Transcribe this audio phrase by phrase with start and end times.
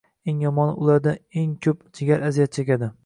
[0.31, 2.93] Eng yomoni, ulardan eng koʻp jigar aziyat chekadi.